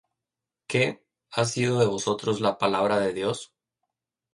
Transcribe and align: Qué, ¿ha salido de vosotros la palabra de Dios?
Qué, 0.67 1.05
¿ha 1.29 1.45
salido 1.45 1.77
de 1.77 1.85
vosotros 1.85 2.41
la 2.41 2.57
palabra 2.57 2.99
de 2.99 3.13
Dios? 3.13 3.53